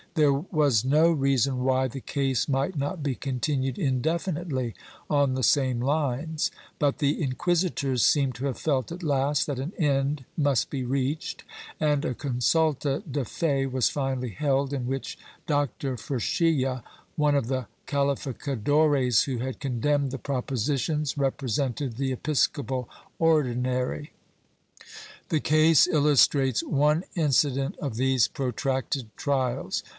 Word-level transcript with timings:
There 0.15 0.33
was 0.33 0.83
no 0.83 1.09
reason 1.11 1.63
why 1.63 1.87
the 1.87 2.01
case 2.01 2.49
might 2.49 2.75
not 2.75 3.01
be 3.01 3.15
continued 3.15 3.77
indefinitely 3.77 4.73
on 5.09 5.35
the 5.35 5.43
same 5.43 5.79
lines, 5.79 6.51
but 6.79 6.97
the 6.97 7.21
inquisitors 7.21 8.03
seem 8.03 8.33
to 8.33 8.47
have 8.47 8.57
felt 8.57 8.91
at 8.91 9.03
last 9.03 9.45
that 9.47 9.59
an 9.59 9.71
end 9.77 10.25
must 10.35 10.69
be 10.69 10.83
reached, 10.83 11.43
and 11.79 12.03
a 12.03 12.13
consulta 12.15 13.03
de 13.09 13.23
fe 13.23 13.65
was 13.67 13.89
finally 13.89 14.31
held, 14.31 14.73
in 14.73 14.85
which 14.87 15.17
Dr. 15.47 15.95
Frechilla, 15.95 16.83
one 17.15 17.35
of 17.35 17.47
the 17.47 17.67
calificadores 17.87 19.25
who 19.25 19.37
had 19.37 19.61
condemned 19.61 20.11
the 20.11 20.17
propositions, 20.17 21.17
represented 21.17 21.95
the 21.95 22.11
episcopal 22.11 22.89
Ordinary.^ 23.19 24.09
The 25.29 25.39
case 25.39 25.87
illustrates 25.87 26.63
one 26.63 27.03
incident 27.15 27.77
of 27.77 27.95
these 27.95 28.27
protracted 28.27 29.15
trials. 29.15 29.83